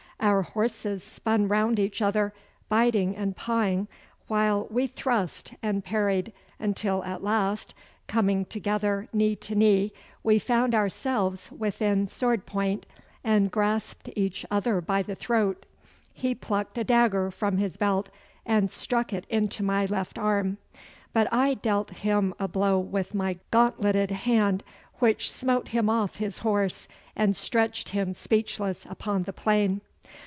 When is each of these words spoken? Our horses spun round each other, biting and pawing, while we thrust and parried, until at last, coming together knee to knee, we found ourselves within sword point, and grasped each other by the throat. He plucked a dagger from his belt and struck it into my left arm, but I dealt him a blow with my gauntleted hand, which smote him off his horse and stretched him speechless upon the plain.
Our 0.23 0.43
horses 0.43 1.03
spun 1.03 1.47
round 1.47 1.79
each 1.79 1.99
other, 1.99 2.31
biting 2.69 3.15
and 3.15 3.35
pawing, 3.35 3.87
while 4.27 4.67
we 4.69 4.85
thrust 4.85 5.55
and 5.63 5.83
parried, 5.83 6.31
until 6.59 7.03
at 7.05 7.23
last, 7.23 7.73
coming 8.05 8.45
together 8.45 9.07
knee 9.11 9.35
to 9.37 9.55
knee, 9.55 9.91
we 10.21 10.37
found 10.37 10.75
ourselves 10.75 11.51
within 11.51 12.07
sword 12.07 12.45
point, 12.45 12.85
and 13.23 13.49
grasped 13.49 14.11
each 14.15 14.45
other 14.51 14.79
by 14.79 15.01
the 15.01 15.15
throat. 15.15 15.65
He 16.13 16.35
plucked 16.35 16.77
a 16.77 16.83
dagger 16.83 17.31
from 17.31 17.57
his 17.57 17.75
belt 17.77 18.09
and 18.45 18.69
struck 18.69 19.11
it 19.11 19.25
into 19.27 19.63
my 19.63 19.87
left 19.87 20.19
arm, 20.19 20.59
but 21.13 21.27
I 21.33 21.55
dealt 21.55 21.89
him 21.89 22.35
a 22.37 22.47
blow 22.47 22.77
with 22.77 23.15
my 23.15 23.39
gauntleted 23.49 24.11
hand, 24.11 24.63
which 24.99 25.31
smote 25.31 25.69
him 25.69 25.89
off 25.89 26.17
his 26.17 26.37
horse 26.39 26.87
and 27.15 27.35
stretched 27.35 27.89
him 27.89 28.13
speechless 28.13 28.85
upon 28.87 29.23
the 29.23 29.33
plain. 29.33 29.81